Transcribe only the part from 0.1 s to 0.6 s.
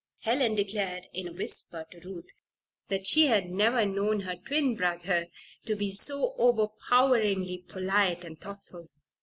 Helen